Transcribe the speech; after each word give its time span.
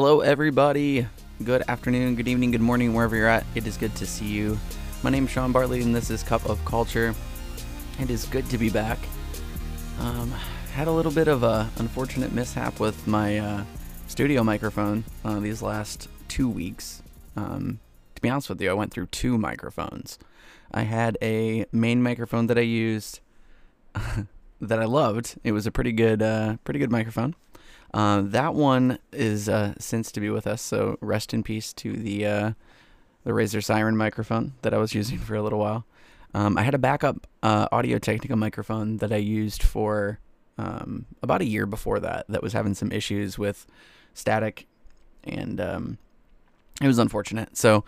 Hello, 0.00 0.20
everybody. 0.20 1.08
Good 1.42 1.64
afternoon, 1.66 2.14
good 2.14 2.28
evening, 2.28 2.52
good 2.52 2.60
morning, 2.60 2.94
wherever 2.94 3.16
you're 3.16 3.26
at. 3.26 3.44
It 3.56 3.66
is 3.66 3.76
good 3.76 3.96
to 3.96 4.06
see 4.06 4.26
you. 4.26 4.56
My 5.02 5.10
name 5.10 5.24
is 5.24 5.30
Sean 5.30 5.50
Bartley, 5.50 5.82
and 5.82 5.92
this 5.92 6.08
is 6.08 6.22
Cup 6.22 6.48
of 6.48 6.64
Culture. 6.64 7.16
It 7.98 8.08
is 8.08 8.24
good 8.26 8.48
to 8.50 8.58
be 8.58 8.70
back. 8.70 9.00
Um, 9.98 10.30
had 10.72 10.86
a 10.86 10.92
little 10.92 11.10
bit 11.10 11.26
of 11.26 11.42
a 11.42 11.68
unfortunate 11.78 12.30
mishap 12.32 12.78
with 12.78 13.08
my 13.08 13.38
uh, 13.38 13.64
studio 14.06 14.44
microphone 14.44 15.02
uh, 15.24 15.40
these 15.40 15.62
last 15.62 16.08
two 16.28 16.48
weeks. 16.48 17.02
Um, 17.34 17.80
to 18.14 18.22
be 18.22 18.28
honest 18.28 18.50
with 18.50 18.62
you, 18.62 18.70
I 18.70 18.74
went 18.74 18.92
through 18.92 19.06
two 19.06 19.36
microphones. 19.36 20.16
I 20.70 20.82
had 20.82 21.18
a 21.20 21.66
main 21.72 22.04
microphone 22.04 22.46
that 22.46 22.56
I 22.56 22.60
used 22.60 23.18
that 24.60 24.78
I 24.78 24.84
loved. 24.84 25.40
It 25.42 25.50
was 25.50 25.66
a 25.66 25.72
pretty 25.72 25.90
good, 25.90 26.22
uh, 26.22 26.58
pretty 26.62 26.78
good 26.78 26.92
microphone. 26.92 27.34
Uh, 27.94 28.22
that 28.22 28.54
one 28.54 28.98
is 29.12 29.48
uh, 29.48 29.74
since 29.78 30.12
to 30.12 30.20
be 30.20 30.30
with 30.30 30.46
us, 30.46 30.60
so 30.60 30.98
rest 31.00 31.32
in 31.32 31.42
peace 31.42 31.72
to 31.72 31.94
the 31.94 32.26
uh, 32.26 32.52
the 33.24 33.30
Razer 33.30 33.64
Siren 33.64 33.96
microphone 33.96 34.52
that 34.62 34.74
I 34.74 34.78
was 34.78 34.94
using 34.94 35.18
for 35.18 35.34
a 35.34 35.42
little 35.42 35.58
while. 35.58 35.86
Um, 36.34 36.58
I 36.58 36.62
had 36.62 36.74
a 36.74 36.78
backup 36.78 37.26
uh, 37.42 37.68
Audio 37.72 37.98
Technica 37.98 38.36
microphone 38.36 38.98
that 38.98 39.12
I 39.12 39.16
used 39.16 39.62
for 39.62 40.18
um, 40.58 41.06
about 41.22 41.40
a 41.40 41.46
year 41.46 41.64
before 41.64 41.98
that 42.00 42.26
that 42.28 42.42
was 42.42 42.52
having 42.52 42.74
some 42.74 42.92
issues 42.92 43.38
with 43.38 43.66
static, 44.12 44.66
and 45.24 45.58
um, 45.60 45.98
it 46.82 46.86
was 46.86 46.98
unfortunate. 46.98 47.56
So 47.56 47.84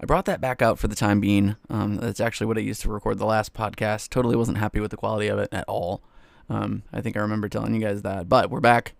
I 0.00 0.06
brought 0.06 0.24
that 0.24 0.40
back 0.40 0.62
out 0.62 0.78
for 0.78 0.88
the 0.88 0.96
time 0.96 1.20
being. 1.20 1.56
Um, 1.68 1.96
that's 1.96 2.20
actually 2.20 2.46
what 2.46 2.56
I 2.56 2.62
used 2.62 2.80
to 2.82 2.88
record 2.88 3.18
the 3.18 3.26
last 3.26 3.52
podcast. 3.52 4.08
Totally 4.08 4.36
wasn't 4.36 4.58
happy 4.58 4.80
with 4.80 4.90
the 4.90 4.96
quality 4.96 5.28
of 5.28 5.38
it 5.38 5.50
at 5.52 5.64
all. 5.68 6.02
Um, 6.48 6.82
I 6.92 7.02
think 7.02 7.16
I 7.16 7.20
remember 7.20 7.48
telling 7.48 7.74
you 7.74 7.80
guys 7.80 8.02
that, 8.02 8.28
but 8.28 8.50
we're 8.50 8.60
back 8.60 8.94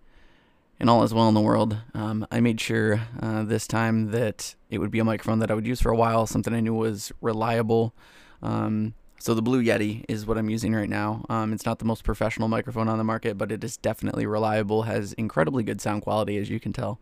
and 0.79 0.89
all 0.89 1.03
is 1.03 1.13
well 1.13 1.27
in 1.27 1.33
the 1.33 1.41
world. 1.41 1.77
Um, 1.93 2.27
I 2.31 2.39
made 2.39 2.59
sure 2.59 3.01
uh, 3.21 3.43
this 3.43 3.67
time 3.67 4.11
that 4.11 4.55
it 4.69 4.79
would 4.79 4.91
be 4.91 4.99
a 4.99 5.05
microphone 5.05 5.39
that 5.39 5.51
I 5.51 5.53
would 5.53 5.67
use 5.67 5.81
for 5.81 5.91
a 5.91 5.95
while, 5.95 6.27
something 6.27 6.53
I 6.53 6.59
knew 6.59 6.73
was 6.73 7.11
reliable. 7.21 7.93
Um, 8.41 8.93
so 9.19 9.33
the 9.33 9.41
Blue 9.41 9.63
Yeti 9.63 10.03
is 10.07 10.25
what 10.25 10.37
I'm 10.37 10.49
using 10.49 10.73
right 10.75 10.89
now. 10.89 11.25
Um, 11.29 11.53
it's 11.53 11.65
not 11.65 11.79
the 11.79 11.85
most 11.85 12.03
professional 12.03 12.47
microphone 12.47 12.87
on 12.87 12.97
the 12.97 13.03
market, 13.03 13.37
but 13.37 13.51
it 13.51 13.63
is 13.63 13.77
definitely 13.77 14.25
reliable. 14.25 14.83
Has 14.83 15.13
incredibly 15.13 15.63
good 15.63 15.81
sound 15.81 16.03
quality, 16.03 16.37
as 16.37 16.49
you 16.49 16.59
can 16.59 16.73
tell. 16.73 16.99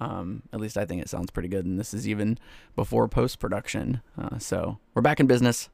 Um, 0.00 0.44
at 0.52 0.60
least 0.60 0.78
I 0.78 0.86
think 0.86 1.02
it 1.02 1.08
sounds 1.08 1.30
pretty 1.30 1.48
good, 1.48 1.66
and 1.66 1.78
this 1.78 1.92
is 1.92 2.08
even 2.08 2.38
before 2.76 3.08
post 3.08 3.40
production. 3.40 4.00
Uh, 4.16 4.38
so 4.38 4.78
we're 4.94 5.02
back 5.02 5.18
in 5.18 5.26
business, 5.26 5.68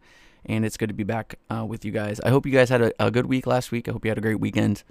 and 0.47 0.64
it's 0.64 0.79
good 0.79 0.89
to 0.89 0.95
be 0.95 1.05
back 1.05 1.39
uh, 1.51 1.64
with 1.64 1.84
you 1.84 1.92
guys. 1.92 2.20
I 2.20 2.31
hope 2.31 2.47
you 2.47 2.53
guys 2.53 2.70
had 2.70 2.81
a, 2.81 2.92
a 2.98 3.11
good 3.11 3.27
week 3.27 3.47
last 3.47 3.70
week. 3.70 3.86
I 3.86 3.92
hope 3.92 4.05
you 4.05 4.11
had 4.11 4.19
a 4.19 4.23
great 4.23 4.41
weekend. 4.41 4.83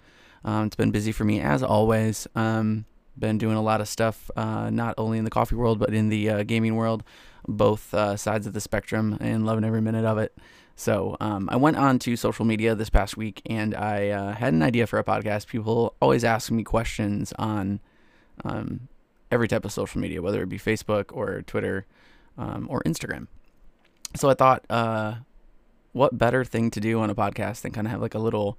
Um, 0.46 0.68
it's 0.68 0.76
been 0.76 0.92
busy 0.92 1.12
for 1.12 1.24
me 1.24 1.40
as 1.40 1.64
always. 1.64 2.28
Um, 2.36 2.86
been 3.18 3.38
doing 3.38 3.56
a 3.56 3.62
lot 3.62 3.80
of 3.80 3.88
stuff, 3.88 4.32
uh, 4.36 4.70
not 4.70 4.96
only 4.98 5.18
in 5.18 5.24
the 5.24 5.30
coffee 5.30 5.56
world 5.56 5.80
but 5.80 5.94
in 5.94 6.10
the 6.10 6.30
uh, 6.30 6.44
gaming 6.44 6.76
world, 6.76 7.04
both 7.48 7.94
uh, 7.94 8.18
sides 8.18 8.48
of 8.48 8.54
the 8.54 8.62
spectrum, 8.62 9.18
and 9.20 9.46
loving 9.46 9.64
every 9.64 9.82
minute 9.82 10.06
of 10.06 10.18
it. 10.18 10.36
So 10.76 11.16
um, 11.20 11.50
I 11.52 11.56
went 11.56 11.78
on 11.78 12.00
to 12.00 12.16
social 12.16 12.46
media 12.46 12.74
this 12.74 12.90
past 12.90 13.16
week, 13.16 13.42
and 13.46 13.76
I 13.76 14.10
uh, 14.10 14.34
had 14.34 14.54
an 14.54 14.64
idea 14.64 14.88
for 14.88 14.98
a 14.98 15.04
podcast. 15.04 15.48
People 15.48 15.96
always 16.02 16.24
ask 16.24 16.52
me 16.52 16.64
questions 16.64 17.32
on 17.38 17.80
um, 18.44 18.88
every 19.32 19.48
type 19.48 19.66
of 19.66 19.72
social 19.72 20.02
media, 20.02 20.22
whether 20.22 20.42
it 20.42 20.50
be 20.50 20.58
Facebook 20.58 21.06
or 21.12 21.44
Twitter 21.44 21.86
um, 22.38 22.66
or 22.70 22.82
Instagram. 22.84 23.28
So 24.16 24.30
I 24.30 24.34
thought, 24.34 24.66
uh, 24.70 25.16
what 25.92 26.18
better 26.18 26.44
thing 26.44 26.72
to 26.72 26.80
do 26.80 27.00
on 27.00 27.12
a 27.12 27.16
podcast 27.16 27.62
than 27.62 27.72
kind 27.72 27.86
of 27.86 27.92
have 27.92 28.02
like 28.02 28.16
a 28.16 28.20
little 28.20 28.58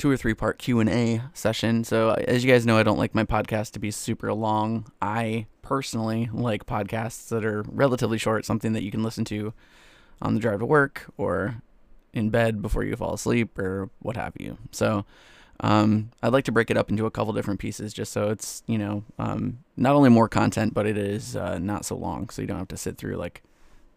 two 0.00 0.10
or 0.10 0.16
three 0.16 0.32
part 0.32 0.58
Q&A 0.58 1.20
session. 1.34 1.84
So 1.84 2.12
as 2.26 2.42
you 2.42 2.50
guys 2.50 2.64
know, 2.64 2.78
I 2.78 2.82
don't 2.82 2.96
like 2.96 3.14
my 3.14 3.24
podcast 3.24 3.72
to 3.72 3.78
be 3.78 3.90
super 3.90 4.32
long. 4.32 4.90
I 5.02 5.46
personally 5.60 6.30
like 6.32 6.64
podcasts 6.64 7.28
that 7.28 7.44
are 7.44 7.64
relatively 7.68 8.16
short, 8.16 8.46
something 8.46 8.72
that 8.72 8.82
you 8.82 8.90
can 8.90 9.02
listen 9.02 9.26
to 9.26 9.52
on 10.22 10.32
the 10.32 10.40
drive 10.40 10.60
to 10.60 10.64
work 10.64 11.12
or 11.18 11.60
in 12.14 12.30
bed 12.30 12.62
before 12.62 12.82
you 12.82 12.96
fall 12.96 13.12
asleep 13.12 13.58
or 13.58 13.90
what 13.98 14.16
have 14.16 14.32
you. 14.40 14.56
So 14.72 15.04
um, 15.60 16.12
I'd 16.22 16.32
like 16.32 16.46
to 16.46 16.52
break 16.52 16.70
it 16.70 16.78
up 16.78 16.88
into 16.88 17.04
a 17.04 17.10
couple 17.10 17.34
different 17.34 17.60
pieces 17.60 17.92
just 17.92 18.10
so 18.10 18.30
it's, 18.30 18.62
you 18.66 18.78
know, 18.78 19.04
um, 19.18 19.58
not 19.76 19.94
only 19.94 20.08
more 20.08 20.30
content, 20.30 20.72
but 20.72 20.86
it 20.86 20.96
is 20.96 21.36
uh, 21.36 21.58
not 21.58 21.84
so 21.84 21.94
long. 21.94 22.30
So 22.30 22.40
you 22.40 22.48
don't 22.48 22.56
have 22.56 22.68
to 22.68 22.78
sit 22.78 22.96
through 22.96 23.16
like 23.16 23.42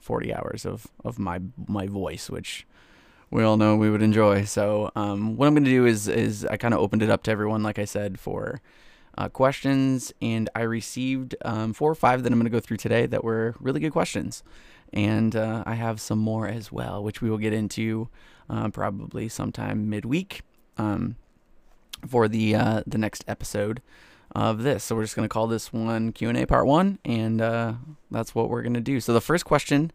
40 0.01 0.33
hours 0.33 0.65
of, 0.65 0.85
of 1.05 1.17
my, 1.17 1.39
my 1.65 1.87
voice, 1.87 2.29
which 2.29 2.67
we 3.33 3.43
all 3.43 3.57
know 3.57 3.75
we 3.75 3.89
would 3.89 4.03
enjoy. 4.03 4.45
So 4.45 4.91
um, 4.95 5.35
what 5.35 5.47
I'm 5.47 5.55
going 5.55 5.65
to 5.65 5.69
do 5.69 5.85
is 5.87 6.07
is 6.07 6.45
I 6.45 6.55
kind 6.57 6.73
of 6.73 6.79
opened 6.79 7.01
it 7.01 7.09
up 7.09 7.23
to 7.23 7.31
everyone, 7.31 7.63
like 7.63 7.79
I 7.79 7.85
said, 7.85 8.19
for 8.19 8.61
uh, 9.17 9.27
questions, 9.27 10.13
and 10.21 10.49
I 10.55 10.61
received 10.61 11.35
um, 11.43 11.73
four 11.73 11.91
or 11.91 11.95
five 11.95 12.23
that 12.23 12.31
I'm 12.31 12.37
going 12.37 12.45
to 12.45 12.55
go 12.55 12.59
through 12.59 12.77
today 12.77 13.07
that 13.07 13.23
were 13.23 13.55
really 13.59 13.79
good 13.79 13.91
questions, 13.91 14.43
and 14.93 15.35
uh, 15.35 15.63
I 15.65 15.73
have 15.73 15.99
some 15.99 16.19
more 16.19 16.47
as 16.47 16.71
well, 16.71 17.03
which 17.03 17.21
we 17.21 17.29
will 17.29 17.39
get 17.39 17.53
into 17.53 18.07
uh, 18.49 18.69
probably 18.69 19.27
sometime 19.29 19.89
midweek 19.89 20.41
um, 20.77 21.15
for 22.07 22.27
the 22.27 22.55
uh, 22.55 22.83
the 22.85 22.99
next 22.99 23.23
episode 23.27 23.81
of 24.35 24.61
this. 24.61 24.83
So 24.83 24.95
we're 24.95 25.03
just 25.03 25.15
going 25.15 25.27
to 25.27 25.33
call 25.33 25.47
this 25.47 25.73
one 25.73 26.11
Q 26.11 26.29
and 26.29 26.37
A 26.37 26.45
part 26.45 26.67
one, 26.67 26.99
and 27.03 27.41
uh, 27.41 27.73
that's 28.11 28.35
what 28.35 28.49
we're 28.49 28.61
going 28.61 28.75
to 28.75 28.79
do. 28.79 28.99
So 28.99 29.11
the 29.11 29.21
first 29.21 29.45
question 29.45 29.91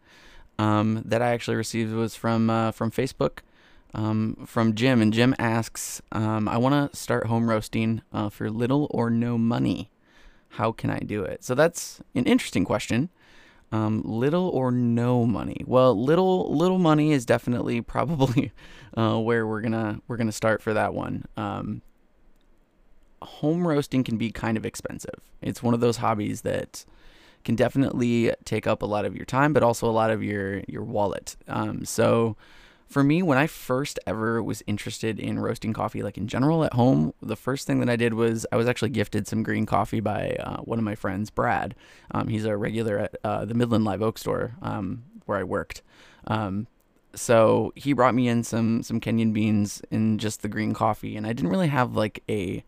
um, 0.58 1.02
that 1.04 1.22
I 1.22 1.30
actually 1.30 1.56
received 1.56 1.92
was 1.92 2.14
from 2.14 2.50
uh, 2.50 2.72
from 2.72 2.90
Facebook 2.90 3.40
um, 3.94 4.44
from 4.46 4.74
Jim, 4.74 5.00
and 5.00 5.12
Jim 5.12 5.34
asks, 5.38 6.02
um, 6.12 6.48
"I 6.48 6.56
want 6.58 6.92
to 6.92 6.96
start 6.96 7.26
home 7.26 7.48
roasting 7.48 8.02
uh, 8.12 8.28
for 8.28 8.50
little 8.50 8.86
or 8.90 9.10
no 9.10 9.38
money. 9.38 9.90
How 10.50 10.72
can 10.72 10.90
I 10.90 10.98
do 10.98 11.22
it?" 11.22 11.44
So 11.44 11.54
that's 11.54 12.00
an 12.14 12.24
interesting 12.24 12.64
question. 12.64 13.08
Um, 13.70 14.02
little 14.04 14.48
or 14.48 14.70
no 14.70 15.26
money. 15.26 15.62
Well, 15.66 15.94
little 15.94 16.54
little 16.54 16.78
money 16.78 17.12
is 17.12 17.26
definitely 17.26 17.80
probably 17.94 18.52
uh, 18.96 19.18
where 19.18 19.46
we're 19.46 19.60
gonna 19.60 20.00
we're 20.06 20.16
gonna 20.16 20.32
start 20.32 20.62
for 20.62 20.74
that 20.74 20.94
one. 20.94 21.24
Um, 21.36 21.82
home 23.22 23.66
roasting 23.66 24.04
can 24.04 24.16
be 24.16 24.30
kind 24.30 24.56
of 24.56 24.64
expensive. 24.64 25.20
It's 25.42 25.62
one 25.62 25.74
of 25.74 25.80
those 25.80 25.98
hobbies 25.98 26.42
that 26.42 26.84
can 27.48 27.56
definitely 27.56 28.30
take 28.44 28.66
up 28.66 28.82
a 28.82 28.84
lot 28.84 29.06
of 29.06 29.16
your 29.16 29.24
time, 29.24 29.54
but 29.54 29.62
also 29.62 29.88
a 29.88 29.90
lot 29.90 30.10
of 30.10 30.22
your 30.22 30.60
your 30.68 30.82
wallet. 30.82 31.34
Um, 31.48 31.82
so 31.82 32.36
for 32.86 33.02
me, 33.02 33.22
when 33.22 33.38
I 33.38 33.46
first 33.46 33.98
ever 34.06 34.42
was 34.42 34.62
interested 34.66 35.18
in 35.18 35.38
roasting 35.38 35.72
coffee, 35.72 36.02
like 36.02 36.18
in 36.18 36.28
general 36.28 36.62
at 36.62 36.74
home, 36.74 37.14
the 37.22 37.36
first 37.36 37.66
thing 37.66 37.80
that 37.80 37.88
I 37.88 37.96
did 37.96 38.12
was 38.12 38.44
I 38.52 38.56
was 38.56 38.68
actually 38.68 38.90
gifted 38.90 39.26
some 39.26 39.42
green 39.42 39.64
coffee 39.64 40.00
by 40.00 40.36
uh, 40.40 40.58
one 40.58 40.78
of 40.78 40.84
my 40.84 40.94
friends, 40.94 41.30
Brad. 41.30 41.74
Um, 42.10 42.28
he's 42.28 42.44
a 42.44 42.54
regular 42.54 42.98
at 42.98 43.16
uh, 43.24 43.46
the 43.46 43.54
Midland 43.54 43.86
Live 43.86 44.02
Oak 44.02 44.18
store 44.18 44.54
um, 44.60 45.04
where 45.24 45.38
I 45.38 45.42
worked. 45.42 45.80
Um, 46.26 46.66
so 47.14 47.72
he 47.76 47.94
brought 47.94 48.14
me 48.14 48.28
in 48.28 48.44
some 48.44 48.82
some 48.82 49.00
Kenyan 49.00 49.32
beans 49.32 49.80
and 49.90 50.20
just 50.20 50.42
the 50.42 50.48
green 50.48 50.74
coffee, 50.74 51.16
and 51.16 51.26
I 51.26 51.32
didn't 51.32 51.50
really 51.50 51.68
have 51.68 51.96
like 51.96 52.22
a 52.28 52.62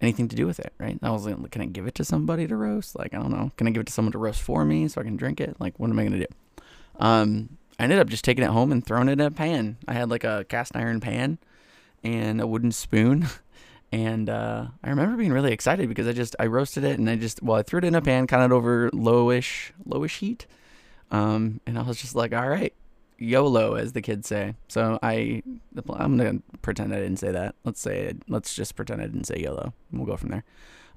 anything 0.00 0.28
to 0.28 0.36
do 0.36 0.46
with 0.46 0.60
it, 0.60 0.72
right? 0.78 0.98
I 1.02 1.10
was 1.10 1.26
like, 1.26 1.50
can 1.50 1.62
I 1.62 1.66
give 1.66 1.86
it 1.86 1.94
to 1.96 2.04
somebody 2.04 2.46
to 2.46 2.56
roast? 2.56 2.96
Like, 2.96 3.14
I 3.14 3.18
don't 3.18 3.30
know. 3.30 3.50
Can 3.56 3.66
I 3.66 3.70
give 3.70 3.80
it 3.80 3.86
to 3.86 3.92
someone 3.92 4.12
to 4.12 4.18
roast 4.18 4.40
for 4.42 4.64
me 4.64 4.88
so 4.88 5.00
I 5.00 5.04
can 5.04 5.16
drink 5.16 5.40
it? 5.40 5.56
Like, 5.58 5.78
what 5.78 5.90
am 5.90 5.98
I 5.98 6.02
going 6.04 6.20
to 6.20 6.26
do? 6.26 6.62
Um, 6.98 7.58
I 7.78 7.84
ended 7.84 7.98
up 7.98 8.08
just 8.08 8.24
taking 8.24 8.44
it 8.44 8.50
home 8.50 8.72
and 8.72 8.84
throwing 8.84 9.08
it 9.08 9.12
in 9.12 9.20
a 9.20 9.30
pan. 9.30 9.76
I 9.86 9.92
had 9.92 10.10
like 10.10 10.24
a 10.24 10.44
cast 10.48 10.76
iron 10.76 11.00
pan 11.00 11.38
and 12.02 12.40
a 12.40 12.46
wooden 12.46 12.72
spoon. 12.72 13.26
And 13.90 14.28
uh, 14.28 14.66
I 14.84 14.90
remember 14.90 15.16
being 15.16 15.32
really 15.32 15.52
excited 15.52 15.88
because 15.88 16.06
I 16.06 16.12
just 16.12 16.36
I 16.38 16.44
roasted 16.44 16.84
it 16.84 16.98
and 16.98 17.08
I 17.08 17.16
just 17.16 17.42
well 17.42 17.56
I 17.56 17.62
threw 17.62 17.78
it 17.78 17.84
in 17.84 17.94
a 17.94 18.02
pan 18.02 18.26
kind 18.26 18.42
of 18.42 18.52
over 18.52 18.90
lowish 18.90 19.70
lowish 19.88 20.18
heat, 20.18 20.46
um, 21.10 21.62
and 21.66 21.78
I 21.78 21.82
was 21.82 21.98
just 21.98 22.14
like 22.14 22.34
all 22.34 22.46
right 22.46 22.74
YOLO, 23.18 23.74
as 23.74 23.92
the 23.92 24.02
kids 24.02 24.28
say. 24.28 24.54
So 24.68 24.98
I, 25.02 25.42
I'm 25.94 26.16
gonna 26.16 26.40
pretend 26.62 26.94
I 26.94 27.00
didn't 27.00 27.18
say 27.18 27.32
that. 27.32 27.54
Let's 27.64 27.80
say, 27.80 28.14
let's 28.28 28.54
just 28.54 28.76
pretend 28.76 29.02
I 29.02 29.06
didn't 29.06 29.24
say 29.24 29.38
YOLO. 29.38 29.72
We'll 29.92 30.06
go 30.06 30.16
from 30.16 30.30
there. 30.30 30.44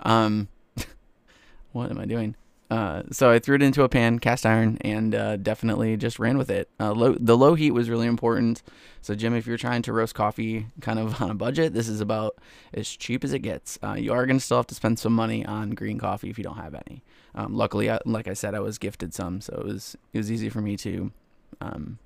Um, 0.01 0.47
what 1.71 1.89
am 1.89 1.99
I 1.99 2.05
doing? 2.05 2.35
Uh, 2.71 3.03
so 3.11 3.29
I 3.29 3.37
threw 3.37 3.55
it 3.55 3.61
into 3.61 3.83
a 3.83 3.89
pan, 3.89 4.17
cast 4.19 4.45
iron, 4.45 4.77
and 4.79 5.13
uh, 5.13 5.35
definitely 5.35 5.97
just 5.97 6.19
ran 6.19 6.37
with 6.37 6.49
it. 6.49 6.69
Uh, 6.79 6.93
low, 6.93 7.15
the 7.19 7.35
low 7.35 7.53
heat 7.53 7.71
was 7.71 7.89
really 7.89 8.07
important. 8.07 8.63
So 9.01 9.13
Jim, 9.13 9.35
if 9.35 9.45
you're 9.45 9.57
trying 9.57 9.81
to 9.81 9.91
roast 9.91 10.15
coffee 10.15 10.67
kind 10.79 10.97
of 10.97 11.21
on 11.21 11.31
a 11.31 11.35
budget, 11.35 11.73
this 11.73 11.89
is 11.89 11.99
about 11.99 12.37
as 12.73 12.87
cheap 12.87 13.25
as 13.25 13.33
it 13.33 13.39
gets. 13.39 13.77
Uh, 13.83 13.95
you 13.95 14.13
are 14.13 14.25
gonna 14.25 14.39
still 14.39 14.55
have 14.55 14.67
to 14.67 14.75
spend 14.75 14.99
some 14.99 15.11
money 15.11 15.45
on 15.45 15.71
green 15.71 15.97
coffee 15.97 16.29
if 16.29 16.37
you 16.37 16.45
don't 16.45 16.55
have 16.55 16.73
any. 16.87 17.03
Um, 17.35 17.53
luckily, 17.53 17.91
I, 17.91 17.99
like 18.05 18.29
I 18.29 18.33
said, 18.33 18.55
I 18.55 18.61
was 18.61 18.77
gifted 18.77 19.13
some, 19.13 19.41
so 19.41 19.53
it 19.53 19.65
was 19.65 19.97
it 20.13 20.19
was 20.19 20.31
easy 20.31 20.47
for 20.47 20.61
me 20.61 20.77
to 20.77 21.11
um, 21.59 21.99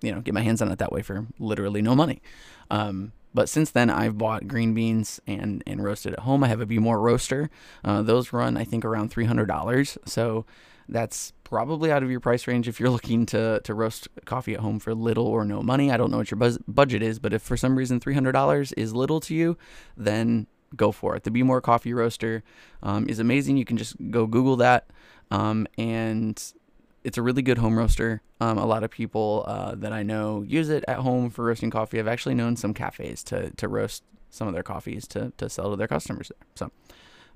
you 0.00 0.12
know, 0.12 0.20
get 0.20 0.34
my 0.34 0.42
hands 0.42 0.62
on 0.62 0.70
it 0.70 0.78
that 0.78 0.92
way 0.92 1.02
for 1.02 1.26
literally 1.38 1.82
no 1.82 1.94
money. 1.94 2.22
Um, 2.70 3.12
but 3.34 3.48
since 3.48 3.70
then, 3.70 3.90
I've 3.90 4.16
bought 4.18 4.48
green 4.48 4.74
beans 4.74 5.20
and, 5.26 5.62
and 5.66 5.82
roasted 5.82 6.14
at 6.14 6.20
home. 6.20 6.42
I 6.42 6.48
have 6.48 6.60
a 6.60 6.66
Behmor 6.66 7.00
roaster. 7.00 7.50
Uh, 7.84 8.02
those 8.02 8.32
run, 8.32 8.56
I 8.56 8.64
think, 8.64 8.84
around 8.84 9.12
$300. 9.12 9.98
So 10.06 10.46
that's 10.88 11.32
probably 11.44 11.92
out 11.92 12.02
of 12.02 12.10
your 12.10 12.20
price 12.20 12.46
range 12.46 12.66
if 12.68 12.80
you're 12.80 12.90
looking 12.98 13.26
to, 13.26 13.60
to 13.64 13.74
roast 13.74 14.08
coffee 14.24 14.54
at 14.54 14.60
home 14.60 14.78
for 14.78 14.94
little 14.94 15.26
or 15.26 15.44
no 15.44 15.62
money. 15.62 15.90
I 15.90 15.96
don't 15.96 16.10
know 16.10 16.18
what 16.18 16.30
your 16.30 16.38
buzz- 16.38 16.58
budget 16.66 17.02
is, 17.02 17.18
but 17.18 17.32
if 17.32 17.42
for 17.42 17.56
some 17.56 17.76
reason 17.76 18.00
$300 18.00 18.72
is 18.76 18.94
little 18.94 19.20
to 19.20 19.34
you, 19.34 19.58
then 19.96 20.46
go 20.74 20.92
for 20.92 21.16
it. 21.16 21.24
The 21.24 21.30
Behmor 21.30 21.62
Coffee 21.62 21.94
Roaster 21.94 22.42
um, 22.82 23.08
is 23.08 23.18
amazing. 23.18 23.56
You 23.56 23.64
can 23.64 23.76
just 23.76 23.96
go 24.10 24.26
Google 24.26 24.56
that, 24.56 24.90
um, 25.30 25.66
and 25.76 26.42
it's 27.08 27.16
a 27.16 27.22
really 27.22 27.40
good 27.40 27.56
home 27.56 27.78
roaster. 27.78 28.20
Um, 28.38 28.58
a 28.58 28.66
lot 28.66 28.84
of 28.84 28.90
people 28.90 29.44
uh, 29.48 29.74
that 29.76 29.94
I 29.94 30.02
know 30.02 30.44
use 30.46 30.68
it 30.68 30.84
at 30.86 30.98
home 30.98 31.30
for 31.30 31.46
roasting 31.46 31.70
coffee. 31.70 31.98
I've 31.98 32.06
actually 32.06 32.34
known 32.34 32.54
some 32.54 32.74
cafes 32.74 33.22
to 33.24 33.50
to 33.50 33.66
roast 33.66 34.04
some 34.28 34.46
of 34.46 34.52
their 34.52 34.62
coffees 34.62 35.08
to 35.08 35.32
to 35.38 35.48
sell 35.48 35.70
to 35.70 35.76
their 35.76 35.88
customers 35.88 36.28
there. 36.28 36.46
So 36.54 36.70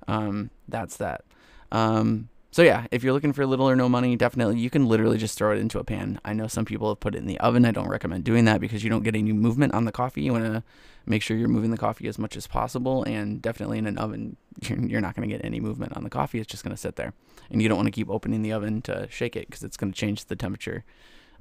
um, 0.07 0.51
that's 0.67 0.97
that. 0.97 1.25
Um, 1.71 2.29
so 2.53 2.61
yeah, 2.61 2.85
if 2.91 3.03
you're 3.03 3.13
looking 3.13 3.33
for 3.33 3.47
little 3.47 3.67
or 3.67 3.75
no 3.75 3.89
money, 3.89 4.15
definitely 4.15 4.59
you 4.59 4.69
can 4.69 4.85
literally 4.85 5.17
just 5.17 5.35
throw 5.35 5.53
it 5.53 5.57
into 5.57 5.79
a 5.79 5.83
pan. 5.83 6.21
I 6.23 6.33
know 6.33 6.45
some 6.45 6.65
people 6.65 6.87
have 6.89 6.99
put 6.99 7.15
it 7.15 7.17
in 7.17 7.25
the 7.25 7.39
oven. 7.39 7.65
I 7.65 7.71
don't 7.71 7.87
recommend 7.87 8.25
doing 8.25 8.45
that 8.45 8.61
because 8.61 8.83
you 8.83 8.91
don't 8.91 9.01
get 9.01 9.15
any 9.15 9.33
movement 9.33 9.73
on 9.73 9.85
the 9.85 9.91
coffee. 9.91 10.21
You 10.21 10.33
want 10.33 10.45
to 10.45 10.63
make 11.07 11.23
sure 11.23 11.35
you're 11.35 11.47
moving 11.47 11.71
the 11.71 11.79
coffee 11.79 12.07
as 12.07 12.19
much 12.19 12.37
as 12.37 12.45
possible, 12.45 13.03
and 13.05 13.41
definitely 13.41 13.79
in 13.79 13.87
an 13.87 13.97
oven, 13.97 14.37
you're, 14.61 15.01
not 15.01 15.15
going 15.15 15.27
to 15.27 15.35
get 15.35 15.43
any 15.43 15.59
movement 15.59 15.97
on 15.97 16.03
the 16.03 16.11
coffee. 16.11 16.37
It's 16.37 16.51
just 16.51 16.63
going 16.63 16.75
to 16.75 16.79
sit 16.79 16.95
there, 16.95 17.13
and 17.49 17.59
you 17.59 17.67
don't 17.67 17.77
want 17.77 17.87
to 17.87 17.91
keep 17.91 18.07
opening 18.07 18.43
the 18.43 18.53
oven 18.53 18.83
to 18.83 19.07
shake 19.09 19.35
it 19.35 19.47
because 19.47 19.63
it's 19.63 19.75
going 19.75 19.91
to 19.91 19.99
change 19.99 20.25
the 20.25 20.35
temperature 20.35 20.85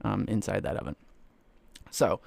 um, 0.01 0.25
inside 0.29 0.63
that 0.63 0.79
oven. 0.79 0.97
So 1.91 2.21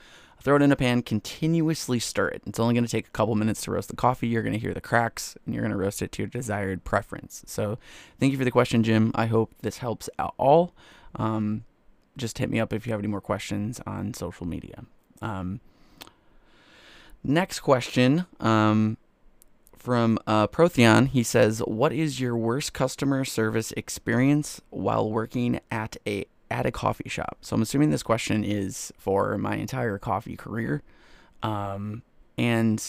Throw 0.45 0.57
it 0.57 0.62
in 0.62 0.71
a 0.71 0.75
pan, 0.75 1.01
continuously 1.01 1.97
stir 1.97 2.27
it. 2.27 2.44
It's 2.45 2.59
only 2.59 2.75
going 2.75 2.86
to 2.86 2.92
take 2.92 3.07
a 3.07 3.09
couple 3.09 3.33
minutes 3.33 3.63
to 3.63 3.71
roast 3.71 3.89
the 3.89 3.95
coffee. 3.95 4.27
You're 4.27 4.44
going 4.44 4.53
to 4.53 4.59
hear 4.59 4.75
the 4.75 4.80
cracks 4.80 5.36
and 5.44 5.56
you're 5.56 5.63
going 5.63 5.71
to 5.71 5.77
roast 5.77 6.03
it 6.03 6.12
to 6.12 6.21
your 6.21 6.30
desired 6.30 6.83
preference. 6.83 7.44
So, 7.47 7.80
thank 8.19 8.31
you 8.31 8.38
for 8.38 8.45
the 8.45 8.51
question, 8.51 8.83
Jim. 8.83 9.12
I 9.15 9.25
hope 9.25 9.56
this 9.63 9.80
helps 9.80 10.07
at 10.19 10.30
all. 10.38 10.75
Um, 11.15 11.63
just 12.15 12.38
hit 12.38 12.51
me 12.51 12.59
up 12.59 12.74
if 12.74 12.86
you 12.86 12.92
have 12.92 13.00
any 13.00 13.07
more 13.07 13.21
questions 13.21 13.81
on 13.88 14.13
social 14.13 14.45
media. 14.45 14.86
Um, 15.19 15.62
next 17.24 17.62
question 17.62 18.27
um, 18.39 18.97
from 19.75 20.19
uh, 20.27 20.45
Protheon. 20.45 21.07
He 21.07 21.24
says, 21.24 21.57
What 21.65 21.92
is 21.92 22.19
your 22.19 22.38
worst 22.38 22.71
customer 22.71 23.25
service 23.25 23.71
experience 23.71 24.62
while 24.69 25.09
working 25.09 25.59
at 25.71 25.97
a 26.06 26.27
at 26.51 26.65
a 26.65 26.71
coffee 26.71 27.09
shop. 27.09 27.38
So 27.42 27.56
I'm 27.56 27.62
assuming 27.62 27.89
this 27.89 28.03
question 28.03 28.44
is 28.44 28.94
for 28.97 29.38
my 29.38 29.56
entire 29.56 29.97
coffee 29.97 30.36
career. 30.36 30.83
Um, 31.44 32.03
and 32.38 32.83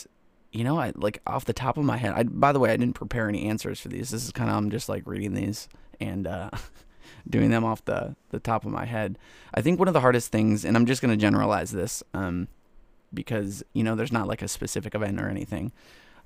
you 0.52 0.64
know, 0.64 0.78
I 0.78 0.92
like 0.94 1.20
off 1.26 1.44
the 1.44 1.52
top 1.52 1.76
of 1.76 1.84
my 1.84 1.96
head. 1.98 2.14
I 2.14 2.22
by 2.22 2.52
the 2.52 2.58
way, 2.58 2.70
I 2.70 2.76
didn't 2.76 2.94
prepare 2.94 3.28
any 3.28 3.44
answers 3.44 3.78
for 3.78 3.88
these. 3.88 4.10
This 4.10 4.24
is 4.24 4.32
kind 4.32 4.50
of 4.50 4.56
I'm 4.56 4.70
just 4.70 4.88
like 4.88 5.06
reading 5.06 5.34
these 5.34 5.68
and 6.00 6.26
uh, 6.26 6.50
doing 7.28 7.50
them 7.50 7.64
off 7.64 7.84
the 7.84 8.16
the 8.30 8.40
top 8.40 8.64
of 8.64 8.72
my 8.72 8.86
head. 8.86 9.18
I 9.54 9.60
think 9.60 9.78
one 9.78 9.88
of 9.88 9.94
the 9.94 10.00
hardest 10.00 10.32
things, 10.32 10.64
and 10.64 10.76
I'm 10.76 10.86
just 10.86 11.02
gonna 11.02 11.16
generalize 11.16 11.72
this, 11.72 12.02
um, 12.14 12.48
because 13.12 13.62
you 13.74 13.82
know, 13.84 13.94
there's 13.94 14.12
not 14.12 14.28
like 14.28 14.42
a 14.42 14.48
specific 14.48 14.94
event 14.94 15.20
or 15.20 15.28
anything. 15.28 15.72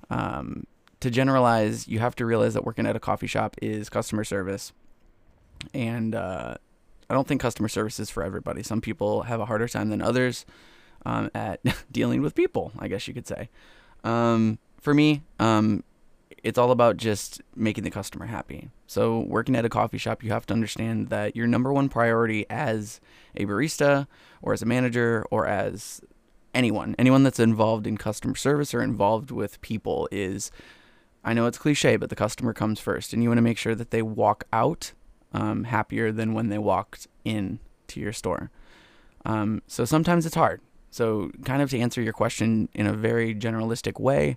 Um, 0.09 0.65
to 1.01 1.09
generalize, 1.09 1.87
you 1.87 1.99
have 1.99 2.15
to 2.15 2.25
realize 2.25 2.53
that 2.53 2.63
working 2.63 2.85
at 2.85 2.95
a 2.95 2.99
coffee 2.99 3.27
shop 3.27 3.55
is 3.61 3.89
customer 3.89 4.23
service, 4.23 4.71
and 5.73 6.15
uh, 6.15 6.55
I 7.11 7.13
don't 7.13 7.27
think 7.27 7.41
customer 7.41 7.67
service 7.67 7.99
is 7.99 8.09
for 8.09 8.23
everybody. 8.23 8.63
Some 8.63 8.79
people 8.79 9.23
have 9.23 9.41
a 9.41 9.45
harder 9.45 9.67
time 9.67 9.89
than 9.89 10.01
others 10.01 10.45
um, 11.05 11.29
at 11.35 11.59
dealing 11.91 12.21
with 12.21 12.35
people, 12.35 12.71
I 12.79 12.87
guess 12.87 13.05
you 13.05 13.13
could 13.13 13.27
say. 13.27 13.49
Um, 14.05 14.59
for 14.79 14.93
me, 14.93 15.21
um, 15.37 15.83
it's 16.41 16.57
all 16.57 16.71
about 16.71 16.95
just 16.95 17.41
making 17.53 17.83
the 17.83 17.91
customer 17.91 18.27
happy. 18.27 18.69
So, 18.87 19.19
working 19.19 19.57
at 19.57 19.65
a 19.65 19.69
coffee 19.69 19.97
shop, 19.97 20.23
you 20.23 20.31
have 20.31 20.45
to 20.45 20.53
understand 20.53 21.09
that 21.09 21.35
your 21.35 21.47
number 21.47 21.73
one 21.73 21.89
priority 21.89 22.45
as 22.49 23.01
a 23.35 23.45
barista 23.45 24.07
or 24.41 24.53
as 24.53 24.61
a 24.61 24.65
manager 24.65 25.25
or 25.29 25.45
as 25.45 25.99
anyone, 26.53 26.95
anyone 26.97 27.23
that's 27.23 27.41
involved 27.41 27.87
in 27.87 27.97
customer 27.97 28.35
service 28.35 28.73
or 28.73 28.81
involved 28.81 29.31
with 29.31 29.59
people 29.59 30.07
is 30.13 30.49
I 31.25 31.33
know 31.33 31.45
it's 31.45 31.57
cliche, 31.57 31.97
but 31.97 32.09
the 32.09 32.15
customer 32.15 32.53
comes 32.53 32.79
first. 32.79 33.11
And 33.11 33.21
you 33.21 33.27
want 33.27 33.37
to 33.37 33.43
make 33.43 33.57
sure 33.57 33.75
that 33.75 33.91
they 33.91 34.01
walk 34.01 34.45
out 34.53 34.93
um, 35.33 35.65
happier 35.65 36.11
than 36.11 36.33
when 36.33 36.49
they 36.49 36.57
walked 36.57 37.07
in 37.23 37.59
to 37.87 37.99
your 37.99 38.13
store. 38.13 38.51
Um, 39.25 39.61
so 39.67 39.85
sometimes 39.85 40.25
it's 40.25 40.35
hard. 40.35 40.61
So, 40.89 41.31
kind 41.45 41.61
of 41.61 41.69
to 41.69 41.79
answer 41.79 42.01
your 42.01 42.11
question 42.11 42.67
in 42.73 42.85
a 42.85 42.91
very 42.91 43.33
generalistic 43.33 43.99
way, 43.99 44.35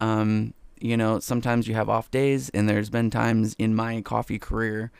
um, 0.00 0.52
you 0.80 0.96
know, 0.96 1.20
sometimes 1.20 1.68
you 1.68 1.74
have 1.74 1.88
off 1.88 2.10
days, 2.10 2.50
and 2.50 2.68
there's 2.68 2.90
been 2.90 3.08
times 3.08 3.54
in 3.56 3.72
my 3.72 4.00
coffee 4.00 4.38
career 4.38 4.90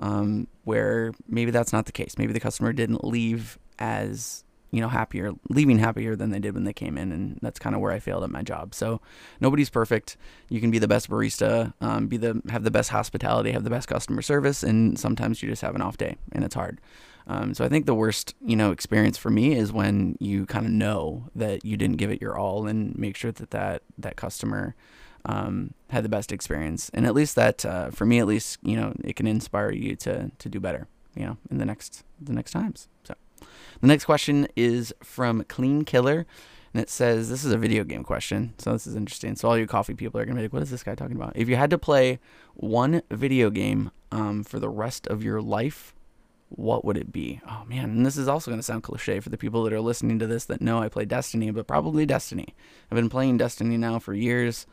um, 0.00 0.46
where 0.64 1.12
maybe 1.26 1.50
that's 1.50 1.72
not 1.72 1.86
the 1.86 1.92
case. 1.92 2.18
Maybe 2.18 2.34
the 2.34 2.40
customer 2.40 2.74
didn't 2.74 3.04
leave 3.04 3.58
as 3.78 4.44
you 4.70 4.80
know 4.80 4.88
happier 4.88 5.32
leaving 5.48 5.78
happier 5.78 6.16
than 6.16 6.30
they 6.30 6.38
did 6.38 6.54
when 6.54 6.64
they 6.64 6.72
came 6.72 6.96
in 6.96 7.12
and 7.12 7.38
that's 7.42 7.58
kind 7.58 7.74
of 7.74 7.80
where 7.80 7.92
i 7.92 7.98
failed 7.98 8.24
at 8.24 8.30
my 8.30 8.42
job. 8.42 8.74
So 8.74 9.00
nobody's 9.40 9.70
perfect. 9.70 10.16
You 10.48 10.60
can 10.60 10.70
be 10.70 10.78
the 10.78 10.88
best 10.88 11.10
barista 11.10 11.72
um, 11.80 12.06
be 12.06 12.16
the 12.16 12.40
have 12.50 12.64
the 12.64 12.70
best 12.70 12.90
hospitality 12.90 13.52
have 13.52 13.64
the 13.64 13.70
best 13.70 13.88
customer 13.88 14.22
service 14.22 14.62
and 14.62 14.98
sometimes 14.98 15.42
you 15.42 15.48
just 15.48 15.62
have 15.62 15.74
an 15.74 15.82
off 15.82 15.96
day 15.96 16.16
and 16.32 16.44
it's 16.44 16.54
hard. 16.54 16.80
Um, 17.26 17.54
so 17.54 17.64
i 17.64 17.68
think 17.68 17.86
the 17.86 17.94
worst 17.94 18.34
you 18.44 18.56
know 18.56 18.70
experience 18.70 19.18
for 19.18 19.30
me 19.30 19.54
is 19.54 19.72
when 19.72 20.16
you 20.20 20.46
kind 20.46 20.66
of 20.66 20.72
know 20.72 21.28
that 21.34 21.64
you 21.64 21.76
didn't 21.76 21.96
give 21.96 22.10
it 22.10 22.20
your 22.20 22.36
all 22.38 22.66
and 22.66 22.96
make 22.98 23.16
sure 23.16 23.32
that 23.32 23.50
that 23.50 23.82
that 23.98 24.16
customer 24.16 24.74
um, 25.24 25.74
had 25.90 26.02
the 26.02 26.08
best 26.08 26.32
experience. 26.32 26.90
And 26.94 27.04
at 27.06 27.14
least 27.14 27.34
that 27.36 27.64
uh, 27.66 27.90
for 27.90 28.06
me 28.06 28.18
at 28.18 28.26
least 28.26 28.58
you 28.62 28.76
know 28.76 28.94
it 29.04 29.16
can 29.16 29.26
inspire 29.26 29.70
you 29.70 29.96
to 29.96 30.30
to 30.38 30.48
do 30.48 30.60
better 30.60 30.88
you 31.14 31.24
know 31.24 31.36
in 31.50 31.58
the 31.58 31.64
next 31.64 32.04
the 32.20 32.32
next 32.32 32.52
times 32.52 32.88
so 33.04 33.14
the 33.80 33.86
next 33.86 34.04
question 34.04 34.48
is 34.56 34.94
from 35.02 35.44
Clean 35.44 35.84
Killer. 35.84 36.26
And 36.72 36.80
it 36.80 36.88
says, 36.88 37.28
this 37.28 37.44
is 37.44 37.50
a 37.50 37.58
video 37.58 37.82
game 37.82 38.04
question. 38.04 38.54
So 38.58 38.72
this 38.72 38.86
is 38.86 38.94
interesting. 38.94 39.34
So 39.34 39.48
all 39.48 39.58
you 39.58 39.66
coffee 39.66 39.94
people 39.94 40.20
are 40.20 40.24
to 40.24 40.32
be 40.32 40.42
like, 40.42 40.52
what 40.52 40.62
is 40.62 40.70
this 40.70 40.84
guy 40.84 40.94
talking 40.94 41.16
about? 41.16 41.32
If 41.34 41.48
you 41.48 41.56
had 41.56 41.70
to 41.70 41.78
play 41.78 42.20
one 42.54 43.02
video 43.10 43.50
game 43.50 43.90
um, 44.12 44.44
for 44.44 44.60
the 44.60 44.68
rest 44.68 45.08
of 45.08 45.24
your 45.24 45.42
life, 45.42 45.94
what 46.48 46.84
would 46.84 46.96
it 46.96 47.12
be? 47.12 47.40
Oh 47.48 47.64
man, 47.66 47.84
and 47.84 48.06
this 48.06 48.16
is 48.16 48.28
also 48.28 48.54
to 48.54 48.62
sound 48.62 48.82
cliche 48.82 49.20
for 49.20 49.30
the 49.30 49.38
people 49.38 49.62
that 49.64 49.72
are 49.72 49.80
listening 49.80 50.18
to 50.18 50.26
this 50.26 50.44
that 50.46 50.60
know 50.60 50.80
I 50.80 50.88
play 50.88 51.04
Destiny, 51.04 51.50
but 51.50 51.66
probably 51.66 52.04
Destiny. 52.06 52.54
I've 52.90 52.96
been 52.96 53.08
playing 53.08 53.38
Destiny 53.38 53.76
now 53.76 53.98
for 53.98 54.14
years. 54.14 54.66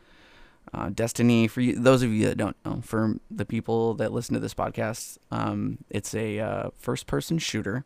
Uh, 0.74 0.90
Destiny, 0.90 1.46
for 1.46 1.60
you, 1.60 1.78
those 1.78 2.02
of 2.02 2.10
you 2.10 2.26
that 2.26 2.36
don't 2.36 2.56
know, 2.64 2.80
for 2.82 3.14
the 3.30 3.46
people 3.46 3.94
that 3.94 4.12
listen 4.12 4.34
to 4.34 4.40
this 4.40 4.54
podcast, 4.54 5.18
um, 5.30 5.78
it's 5.88 6.14
a 6.14 6.40
uh, 6.40 6.70
first 6.76 7.06
person 7.06 7.38
shooter 7.38 7.84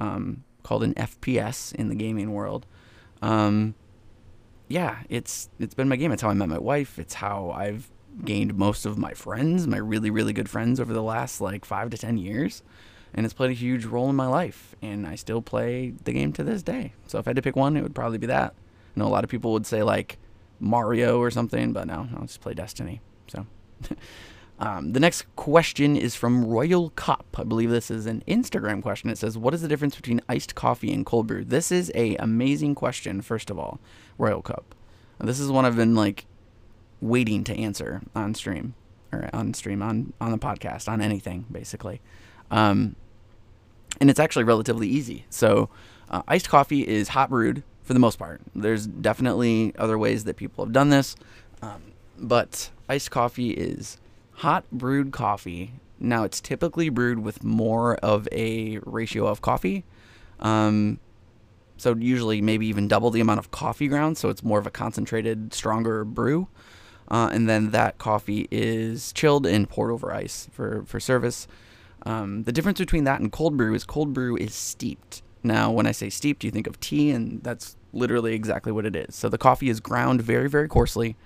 um, 0.00 0.44
called 0.62 0.82
an 0.82 0.94
FPS 0.94 1.74
in 1.74 1.88
the 1.88 1.94
gaming 1.94 2.32
world. 2.32 2.66
Um, 3.22 3.74
yeah, 4.68 4.98
it's 5.08 5.48
it's 5.58 5.74
been 5.74 5.88
my 5.88 5.96
game. 5.96 6.12
It's 6.12 6.22
how 6.22 6.30
I 6.30 6.34
met 6.34 6.48
my 6.48 6.58
wife. 6.58 6.98
It's 6.98 7.14
how 7.14 7.50
I've 7.50 7.90
gained 8.24 8.56
most 8.56 8.86
of 8.86 8.98
my 8.98 9.12
friends, 9.12 9.66
my 9.66 9.76
really 9.76 10.10
really 10.10 10.32
good 10.32 10.48
friends 10.48 10.80
over 10.80 10.92
the 10.92 11.02
last 11.02 11.40
like 11.40 11.64
five 11.64 11.90
to 11.90 11.98
ten 11.98 12.16
years, 12.16 12.62
and 13.12 13.26
it's 13.26 13.34
played 13.34 13.50
a 13.50 13.54
huge 13.54 13.84
role 13.84 14.08
in 14.08 14.16
my 14.16 14.26
life. 14.26 14.74
And 14.80 15.06
I 15.06 15.16
still 15.16 15.42
play 15.42 15.92
the 16.04 16.12
game 16.12 16.32
to 16.34 16.44
this 16.44 16.62
day. 16.62 16.94
So 17.06 17.18
if 17.18 17.26
I 17.26 17.30
had 17.30 17.36
to 17.36 17.42
pick 17.42 17.56
one, 17.56 17.76
it 17.76 17.82
would 17.82 17.94
probably 17.94 18.18
be 18.18 18.28
that. 18.28 18.54
I 18.96 19.00
know 19.00 19.06
a 19.06 19.08
lot 19.08 19.24
of 19.24 19.30
people 19.30 19.52
would 19.52 19.66
say 19.66 19.82
like 19.82 20.18
Mario 20.58 21.18
or 21.18 21.30
something, 21.30 21.72
but 21.72 21.86
no, 21.86 22.08
I'll 22.16 22.26
just 22.26 22.40
play 22.40 22.54
Destiny. 22.54 23.00
So. 23.28 23.46
Um, 24.60 24.92
the 24.92 25.00
next 25.00 25.24
question 25.36 25.96
is 25.96 26.14
from 26.14 26.44
Royal 26.44 26.90
Cup. 26.90 27.24
I 27.36 27.44
believe 27.44 27.70
this 27.70 27.90
is 27.90 28.04
an 28.04 28.22
Instagram 28.28 28.82
question. 28.82 29.08
It 29.08 29.16
says, 29.16 29.38
"What 29.38 29.54
is 29.54 29.62
the 29.62 29.68
difference 29.68 29.96
between 29.96 30.20
iced 30.28 30.54
coffee 30.54 30.92
and 30.92 31.06
cold 31.06 31.26
brew?" 31.26 31.44
This 31.44 31.72
is 31.72 31.90
a 31.94 32.14
amazing 32.16 32.74
question. 32.74 33.22
First 33.22 33.48
of 33.48 33.58
all, 33.58 33.80
Royal 34.18 34.42
Cup. 34.42 34.74
This 35.18 35.40
is 35.40 35.50
one 35.50 35.64
I've 35.64 35.76
been 35.76 35.94
like 35.94 36.26
waiting 37.00 37.42
to 37.44 37.56
answer 37.56 38.02
on 38.14 38.34
stream 38.34 38.74
or 39.12 39.30
on 39.32 39.54
stream 39.54 39.80
on 39.80 40.12
on 40.20 40.30
the 40.30 40.38
podcast 40.38 40.88
on 40.88 41.00
anything 41.00 41.46
basically, 41.50 42.02
um, 42.50 42.96
and 43.98 44.10
it's 44.10 44.20
actually 44.20 44.44
relatively 44.44 44.88
easy. 44.88 45.24
So, 45.30 45.70
uh, 46.10 46.22
iced 46.28 46.50
coffee 46.50 46.86
is 46.86 47.08
hot 47.08 47.30
brewed 47.30 47.62
for 47.82 47.94
the 47.94 48.00
most 48.00 48.18
part. 48.18 48.42
There's 48.54 48.86
definitely 48.86 49.72
other 49.78 49.98
ways 49.98 50.24
that 50.24 50.36
people 50.36 50.66
have 50.66 50.72
done 50.72 50.90
this, 50.90 51.16
um, 51.62 51.92
but 52.18 52.70
iced 52.90 53.10
coffee 53.10 53.52
is 53.52 53.96
hot 54.40 54.64
brewed 54.72 55.12
coffee. 55.12 55.74
Now 55.98 56.24
it's 56.24 56.40
typically 56.40 56.88
brewed 56.88 57.18
with 57.18 57.44
more 57.44 57.96
of 57.96 58.26
a 58.32 58.78
ratio 58.86 59.26
of 59.26 59.42
coffee. 59.42 59.84
Um, 60.38 60.98
so 61.76 61.94
usually 61.94 62.40
maybe 62.40 62.66
even 62.66 62.88
double 62.88 63.10
the 63.10 63.20
amount 63.20 63.38
of 63.38 63.50
coffee 63.50 63.86
grounds, 63.86 64.18
so 64.18 64.30
it's 64.30 64.42
more 64.42 64.58
of 64.58 64.66
a 64.66 64.70
concentrated, 64.70 65.52
stronger 65.52 66.06
brew. 66.06 66.48
Uh, 67.10 67.28
and 67.32 67.50
then 67.50 67.70
that 67.72 67.98
coffee 67.98 68.48
is 68.50 69.12
chilled 69.12 69.44
and 69.46 69.68
poured 69.68 69.90
over 69.90 70.10
ice 70.10 70.48
for, 70.52 70.84
for 70.86 71.00
service. 71.00 71.46
Um, 72.06 72.44
the 72.44 72.52
difference 72.52 72.78
between 72.78 73.04
that 73.04 73.20
and 73.20 73.30
cold 73.30 73.58
brew 73.58 73.74
is 73.74 73.84
cold 73.84 74.14
brew 74.14 74.36
is 74.36 74.54
steeped. 74.54 75.20
Now, 75.42 75.70
when 75.70 75.86
I 75.86 75.92
say 75.92 76.08
steeped, 76.08 76.44
you 76.44 76.50
think 76.50 76.66
of 76.66 76.80
tea, 76.80 77.10
and 77.10 77.42
that's 77.42 77.76
literally 77.92 78.32
exactly 78.32 78.72
what 78.72 78.86
it 78.86 78.96
is. 78.96 79.14
So 79.14 79.28
the 79.28 79.36
coffee 79.36 79.68
is 79.68 79.80
ground 79.80 80.22
very, 80.22 80.48
very 80.48 80.68
coarsely. 80.68 81.16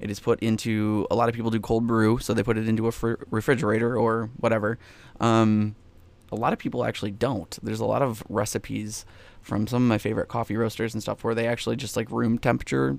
It 0.00 0.10
is 0.10 0.18
put 0.18 0.40
into 0.40 1.06
a 1.10 1.14
lot 1.14 1.28
of 1.28 1.34
people 1.34 1.50
do 1.50 1.60
cold 1.60 1.86
brew, 1.86 2.18
so 2.18 2.32
they 2.34 2.42
put 2.42 2.56
it 2.56 2.66
into 2.68 2.86
a 2.86 2.92
fr- 2.92 3.14
refrigerator 3.30 3.96
or 3.96 4.30
whatever. 4.38 4.78
Um, 5.20 5.76
a 6.32 6.36
lot 6.36 6.52
of 6.52 6.58
people 6.58 6.84
actually 6.84 7.10
don't. 7.10 7.58
There's 7.62 7.80
a 7.80 7.84
lot 7.84 8.02
of 8.02 8.22
recipes 8.28 9.04
from 9.42 9.66
some 9.66 9.82
of 9.82 9.88
my 9.88 9.98
favorite 9.98 10.28
coffee 10.28 10.56
roasters 10.56 10.94
and 10.94 11.02
stuff 11.02 11.24
where 11.24 11.34
they 11.34 11.46
actually 11.46 11.76
just 11.76 11.96
like 11.96 12.10
room 12.10 12.38
temperature 12.38 12.98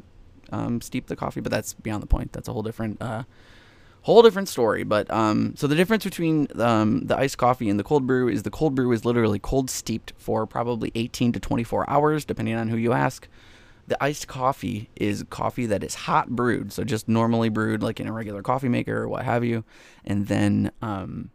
um, 0.52 0.82
steep 0.82 1.08
the 1.08 1.16
coffee, 1.16 1.42
but 1.42 1.52
that's 1.52 1.74
beyond 1.74 2.04
the 2.04 2.08
point. 2.08 2.34
That's 2.34 2.48
a 2.48 2.54
whole 2.54 2.64
different 2.64 3.02
uh, 3.02 3.24
whole 4.02 4.22
different 4.22 4.50
story. 4.50 4.84
But 4.84 5.10
um, 5.12 5.54
so 5.56 5.68
the 5.68 5.76
difference 5.76 6.04
between 6.04 6.48
um, 6.60 7.02
the 7.06 7.18
iced 7.18 7.38
coffee 7.38 7.70
and 7.70 7.80
the 7.80 7.84
cold 7.84 8.06
brew 8.06 8.28
is 8.28 8.44
the 8.44 8.52
cold 8.52 8.76
brew 8.76 8.92
is 8.92 9.06
literally 9.06 9.40
cold 9.40 9.70
steeped 9.70 10.14
for 10.18 10.46
probably 10.46 10.92
18 10.96 11.32
to 11.34 11.40
24 11.40 11.90
hours, 11.90 12.26
depending 12.26 12.56
on 12.56 12.68
who 12.68 12.78
you 12.78 12.94
ask. 12.94 13.28
The 13.88 14.02
iced 14.04 14.28
coffee 14.28 14.90
is 14.96 15.24
coffee 15.30 15.66
that 15.66 15.84
is 15.84 15.96
hot 15.96 16.30
brewed, 16.30 16.72
so 16.72 16.84
just 16.84 17.08
normally 17.08 17.50
brewed 17.50 17.84
like 17.84 18.00
in 18.00 18.08
a 18.08 18.14
regular 18.14 18.42
coffee 18.42 18.70
maker 18.70 18.98
or 18.98 19.08
what 19.10 19.26
have 19.26 19.44
you, 19.44 19.64
and 20.06 20.28
then 20.28 20.72
um, 20.82 21.32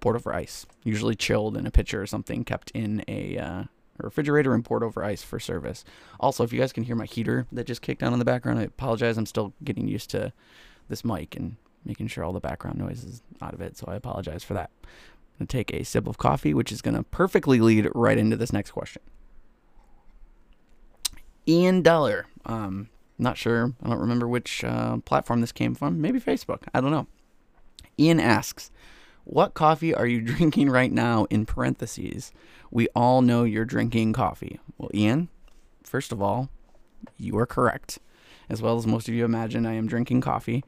poured 0.00 0.16
over 0.16 0.34
ice, 0.34 0.66
usually 0.84 1.14
chilled 1.14 1.56
in 1.56 1.66
a 1.66 1.70
pitcher 1.70 2.00
or 2.00 2.06
something, 2.06 2.44
kept 2.44 2.70
in 2.72 3.04
a 3.08 3.38
uh, 3.38 3.64
refrigerator 3.98 4.54
and 4.54 4.64
poured 4.64 4.82
over 4.82 5.02
ice 5.02 5.22
for 5.22 5.40
service. 5.40 5.84
Also, 6.20 6.44
if 6.44 6.52
you 6.52 6.60
guys 6.60 6.72
can 6.72 6.84
hear 6.84 6.96
my 6.96 7.06
heater 7.06 7.46
that 7.52 7.66
just 7.66 7.82
kicked 7.82 8.02
on 8.02 8.12
in 8.12 8.18
the 8.18 8.24
background, 8.24 8.58
I 8.58 8.64
apologize. 8.64 9.18
I'm 9.18 9.26
still 9.26 9.54
getting 9.64 9.88
used 9.88 10.10
to 10.10 10.32
this 10.88 11.04
mic 11.04 11.36
and 11.36 11.56
making 11.84 12.08
sure 12.08 12.24
all 12.24 12.32
the 12.32 12.40
background 12.40 12.78
noise 12.78 13.04
is 13.04 13.22
out 13.40 13.54
of 13.54 13.60
it, 13.60 13.76
so 13.76 13.86
I 13.88 13.96
apologize 13.96 14.44
for 14.44 14.54
that. 14.54 14.70
I'm 15.40 15.46
to 15.46 15.52
take 15.52 15.72
a 15.72 15.84
sip 15.84 16.06
of 16.06 16.18
coffee, 16.18 16.52
which 16.52 16.72
is 16.72 16.82
going 16.82 16.96
to 16.96 17.02
perfectly 17.04 17.60
lead 17.60 17.88
right 17.94 18.18
into 18.18 18.36
this 18.36 18.52
next 18.52 18.72
question. 18.72 19.02
Ian 21.48 21.82
Deller, 21.82 22.24
um, 22.44 22.90
not 23.18 23.38
sure, 23.38 23.72
I 23.82 23.88
don't 23.88 23.98
remember 23.98 24.28
which 24.28 24.62
uh, 24.62 24.98
platform 24.98 25.40
this 25.40 25.50
came 25.50 25.74
from, 25.74 26.00
maybe 26.00 26.20
Facebook, 26.20 26.64
I 26.74 26.80
don't 26.80 26.90
know. 26.90 27.06
Ian 27.98 28.20
asks, 28.20 28.70
What 29.24 29.54
coffee 29.54 29.94
are 29.94 30.06
you 30.06 30.20
drinking 30.36 30.68
right 30.68 30.92
now? 30.92 31.24
In 31.30 31.46
parentheses, 31.46 32.32
we 32.70 32.88
all 32.94 33.22
know 33.22 33.44
you're 33.44 33.64
drinking 33.64 34.12
coffee. 34.12 34.60
Well, 34.76 34.90
Ian, 34.92 35.28
first 35.82 36.12
of 36.12 36.20
all, 36.20 36.50
you 37.16 37.38
are 37.38 37.46
correct. 37.46 37.98
As 38.50 38.60
well 38.60 38.76
as 38.76 38.86
most 38.86 39.08
of 39.08 39.14
you 39.14 39.24
imagine, 39.24 39.64
I 39.64 39.74
am 39.74 39.86
drinking 39.86 40.20
coffee. 40.20 40.64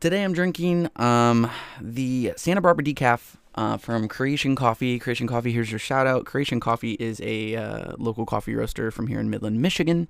Today 0.00 0.24
I'm 0.24 0.32
drinking 0.32 0.88
um, 0.96 1.50
the 1.80 2.32
Santa 2.36 2.60
Barbara 2.60 2.84
decaf 2.84 3.36
uh, 3.54 3.76
from 3.76 4.08
Creation 4.08 4.54
Coffee. 4.56 4.98
Creation 4.98 5.26
Coffee, 5.26 5.52
here's 5.52 5.70
your 5.70 5.78
shout 5.78 6.06
out. 6.06 6.24
Creation 6.24 6.60
Coffee 6.60 6.92
is 6.94 7.20
a 7.22 7.56
uh, 7.56 7.92
local 7.98 8.26
coffee 8.26 8.54
roaster 8.54 8.90
from 8.90 9.06
here 9.06 9.20
in 9.20 9.30
Midland, 9.30 9.60
Michigan. 9.60 10.08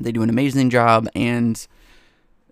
They 0.00 0.12
do 0.12 0.22
an 0.22 0.30
amazing 0.30 0.70
job, 0.70 1.08
and 1.14 1.66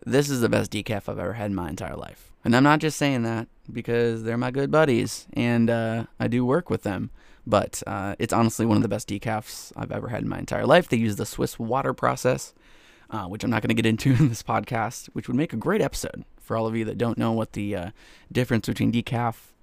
this 0.04 0.30
is 0.30 0.40
the 0.40 0.49
best 0.49 0.70
decaf 0.73 1.08
I've 1.08 1.18
ever 1.18 1.34
had 1.34 1.46
in 1.46 1.54
my 1.54 1.68
entire 1.68 1.96
life. 1.96 2.32
And 2.44 2.54
I'm 2.54 2.62
not 2.62 2.80
just 2.80 2.99
saying 2.99 3.23
that 3.23 3.49
because 3.73 4.23
they're 4.23 4.37
my 4.37 4.50
good 4.50 4.70
buddies 4.70 5.26
and 5.32 5.70
uh, 5.70 6.04
I 6.20 6.28
do 6.28 6.44
work 6.44 6.68
with 6.68 6.82
them. 6.82 7.11
But 7.46 7.82
uh, 7.87 8.14
it's 8.18 8.32
honestly 8.32 8.66
one 8.66 8.76
of 8.76 8.82
the 8.82 8.88
best 8.88 9.08
decafs 9.08 9.73
I've 9.76 9.92
ever 9.92 10.08
had 10.08 10.23
in 10.23 10.28
my 10.28 10.38
entire 10.38 10.66
life. 10.66 10.88
They 10.88 10.96
use 10.96 11.16
the 11.16 11.26
Swiss 11.26 11.58
water 11.58 11.92
process, 11.92 12.54
uh, 13.11 13.25
which 13.25 13.44
I'm 13.44 13.50
not 13.50 13.62
going 13.62 13.75
to 13.75 13.75
get 13.75 13.87
into 13.87 14.12
in 14.18 14.28
this 14.28 14.42
podcast, 14.42 15.06
which 15.12 15.28
would 15.28 15.37
make 15.37 15.52
a 15.52 15.58
great 15.58 15.80
episode 15.80 16.25
for 16.38 16.56
all 16.56 16.66
of 16.66 16.76
you 16.76 16.84
that 16.84 16.99
don't 16.99 17.18
know 17.18 17.32
what 17.32 17.52
the 17.52 17.75
uh, 17.76 17.90
difference 18.30 18.66
between 18.66 18.92
decaf 18.92 19.53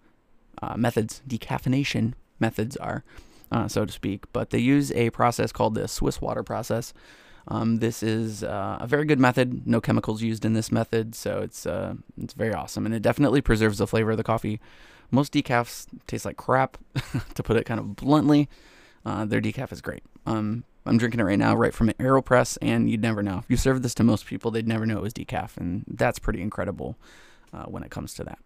uh, 0.62 0.76
methods, 0.78 1.22
decaffeination 1.28 2.14
methods 2.40 2.78
are, 2.78 3.04
uh, 3.52 3.68
so 3.68 3.86
to 3.86 3.92
speak. 3.92 4.26
But 4.34 4.50
they 4.50 4.60
use 4.60 4.92
a 4.92 5.10
process 5.12 5.52
called 5.52 5.76
the 5.76 5.88
Swiss 5.88 6.22
water 6.22 6.44
process. 6.44 6.94
Um, 7.48 7.78
this 7.78 8.04
is 8.04 8.44
uh, 8.44 8.78
a 8.80 8.88
very 8.88 9.06
good 9.06 9.20
method. 9.20 9.66
No 9.68 9.82
chemicals 9.82 10.22
used 10.22 10.46
in 10.46 10.54
this 10.54 10.72
method, 10.72 11.16
so 11.16 11.40
it's 11.40 11.66
uh, 11.66 11.96
it's 12.22 12.34
very 12.34 12.54
awesome, 12.54 12.86
and 12.86 12.94
it 12.94 13.02
definitely 13.02 13.42
preserves 13.42 13.80
the 13.80 13.88
flavor 13.88 14.12
of 14.12 14.18
the 14.18 14.24
coffee. 14.24 14.60
Most 15.10 15.34
decafs 15.34 15.88
taste 16.08 16.24
like 16.24 16.38
crap, 16.38 16.78
to 17.36 17.44
put 17.44 17.58
it 17.58 17.66
kind 17.66 17.80
of 17.80 17.96
bluntly. 17.96 18.48
Uh, 19.06 19.26
their 19.26 19.42
decaf 19.42 19.72
is 19.72 19.82
great. 19.82 20.04
Um, 20.26 20.64
I'm 20.86 20.98
drinking 20.98 21.20
it 21.20 21.24
right 21.24 21.40
now, 21.40 21.56
right 21.56 21.74
from 21.74 21.90
an 21.90 21.96
AeroPress, 22.00 22.58
and 22.62 22.90
you'd 22.90 23.02
never 23.02 23.22
know. 23.22 23.40
If 23.40 23.46
you 23.50 23.58
served 23.58 23.84
this 23.84 23.94
to 23.96 24.04
most 24.04 24.26
people, 24.26 24.52
they'd 24.52 24.68
never 24.68 24.86
know 24.86 24.98
it 24.98 25.04
was 25.04 25.14
decaf, 25.14 25.58
and 25.58 25.84
that's 25.88 26.20
pretty 26.20 26.42
incredible 26.42 26.96
uh, 27.54 27.66
when 27.66 27.84
it 27.84 27.92
comes 27.92 28.14
to 28.16 28.24
that. 28.24 28.40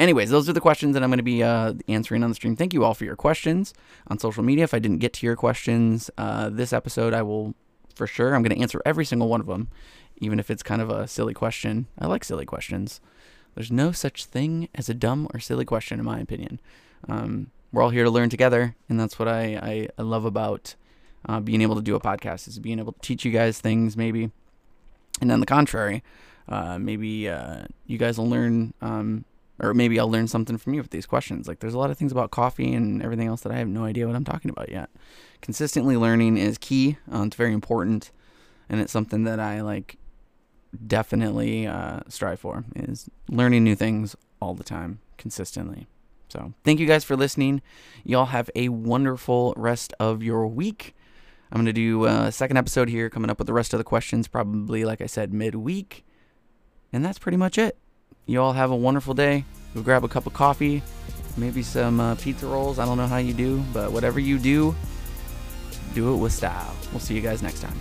Anyways, 0.00 0.30
those 0.30 0.48
are 0.48 0.54
the 0.54 0.62
questions 0.62 0.94
that 0.94 1.02
I'm 1.02 1.10
going 1.10 1.18
to 1.18 1.22
be 1.22 1.42
uh, 1.42 1.74
answering 1.86 2.24
on 2.24 2.30
the 2.30 2.34
stream. 2.34 2.56
Thank 2.56 2.72
you 2.72 2.84
all 2.84 2.94
for 2.94 3.04
your 3.04 3.16
questions 3.16 3.74
on 4.06 4.18
social 4.18 4.42
media. 4.42 4.64
If 4.64 4.72
I 4.72 4.78
didn't 4.78 4.96
get 4.96 5.12
to 5.12 5.26
your 5.26 5.36
questions 5.36 6.10
uh, 6.16 6.48
this 6.48 6.72
episode, 6.72 7.12
I 7.12 7.20
will 7.20 7.54
for 7.94 8.06
sure. 8.06 8.34
I'm 8.34 8.42
going 8.42 8.56
to 8.56 8.62
answer 8.62 8.80
every 8.86 9.04
single 9.04 9.28
one 9.28 9.42
of 9.42 9.46
them, 9.46 9.68
even 10.16 10.40
if 10.40 10.50
it's 10.50 10.62
kind 10.62 10.80
of 10.80 10.88
a 10.88 11.06
silly 11.06 11.34
question. 11.34 11.86
I 11.98 12.06
like 12.06 12.24
silly 12.24 12.46
questions. 12.46 13.02
There's 13.54 13.70
no 13.70 13.92
such 13.92 14.24
thing 14.24 14.70
as 14.74 14.88
a 14.88 14.94
dumb 14.94 15.28
or 15.34 15.38
silly 15.38 15.66
question, 15.66 15.98
in 15.98 16.06
my 16.06 16.18
opinion. 16.18 16.60
Um, 17.06 17.50
we're 17.70 17.82
all 17.82 17.90
here 17.90 18.04
to 18.04 18.10
learn 18.10 18.30
together, 18.30 18.76
and 18.88 18.98
that's 18.98 19.18
what 19.18 19.28
I, 19.28 19.54
I, 19.56 19.88
I 19.98 20.02
love 20.02 20.24
about 20.24 20.76
uh, 21.28 21.40
being 21.40 21.60
able 21.60 21.76
to 21.76 21.82
do 21.82 21.94
a 21.94 22.00
podcast 22.00 22.48
is 22.48 22.58
being 22.58 22.78
able 22.78 22.92
to 22.92 23.00
teach 23.00 23.26
you 23.26 23.32
guys 23.32 23.60
things 23.60 23.98
maybe 23.98 24.30
and 25.20 25.30
on 25.30 25.40
the 25.40 25.46
contrary 25.46 26.02
uh, 26.48 26.78
maybe 26.78 27.28
uh, 27.28 27.64
you 27.86 27.98
guys 27.98 28.16
will 28.16 28.28
learn 28.28 28.72
um, 28.80 29.26
or 29.60 29.74
maybe 29.74 30.00
i'll 30.00 30.10
learn 30.10 30.26
something 30.26 30.58
from 30.58 30.74
you 30.74 30.82
with 30.82 30.90
these 30.90 31.06
questions. 31.06 31.46
Like 31.46 31.60
there's 31.60 31.74
a 31.74 31.78
lot 31.78 31.90
of 31.90 31.98
things 31.98 32.12
about 32.12 32.30
coffee 32.30 32.72
and 32.72 33.02
everything 33.02 33.28
else 33.28 33.42
that 33.42 33.52
i 33.52 33.56
have 33.56 33.68
no 33.68 33.84
idea 33.84 34.06
what 34.06 34.16
i'm 34.16 34.24
talking 34.24 34.50
about 34.50 34.70
yet. 34.70 34.90
Consistently 35.40 35.96
learning 35.96 36.36
is 36.36 36.58
key. 36.58 36.98
Uh, 37.12 37.22
it's 37.22 37.36
very 37.36 37.52
important 37.52 38.10
and 38.68 38.80
it's 38.80 38.92
something 38.92 39.24
that 39.24 39.40
i 39.40 39.60
like 39.60 39.96
definitely 40.86 41.66
uh, 41.66 42.00
strive 42.08 42.40
for 42.40 42.64
is 42.76 43.08
learning 43.28 43.64
new 43.64 43.74
things 43.74 44.14
all 44.40 44.54
the 44.54 44.64
time 44.64 45.00
consistently. 45.18 45.86
So 46.28 46.54
thank 46.64 46.78
you 46.78 46.86
guys 46.86 47.04
for 47.04 47.16
listening. 47.16 47.60
Y'all 48.04 48.26
have 48.26 48.50
a 48.54 48.68
wonderful 48.68 49.52
rest 49.56 49.92
of 49.98 50.22
your 50.22 50.46
week. 50.46 50.94
I'm 51.52 51.64
to 51.64 51.72
do 51.72 52.04
a 52.04 52.30
second 52.30 52.56
episode 52.56 52.88
here, 52.88 53.10
coming 53.10 53.28
up 53.28 53.38
with 53.38 53.48
the 53.48 53.52
rest 53.52 53.74
of 53.74 53.78
the 53.78 53.84
questions, 53.84 54.28
probably, 54.28 54.84
like 54.84 55.00
I 55.00 55.06
said, 55.06 55.34
midweek. 55.34 56.04
And 56.92 57.04
that's 57.04 57.18
pretty 57.18 57.36
much 57.36 57.58
it. 57.58 57.76
You 58.30 58.40
all 58.40 58.52
have 58.52 58.70
a 58.70 58.76
wonderful 58.76 59.12
day. 59.12 59.44
Go 59.74 59.82
grab 59.82 60.04
a 60.04 60.08
cup 60.08 60.24
of 60.24 60.34
coffee, 60.34 60.84
maybe 61.36 61.64
some 61.64 61.98
uh, 61.98 62.14
pizza 62.14 62.46
rolls. 62.46 62.78
I 62.78 62.84
don't 62.84 62.96
know 62.96 63.08
how 63.08 63.16
you 63.16 63.34
do, 63.34 63.60
but 63.72 63.90
whatever 63.90 64.20
you 64.20 64.38
do, 64.38 64.76
do 65.96 66.14
it 66.14 66.16
with 66.16 66.32
style. 66.32 66.72
We'll 66.92 67.00
see 67.00 67.16
you 67.16 67.22
guys 67.22 67.42
next 67.42 67.60
time. 67.60 67.76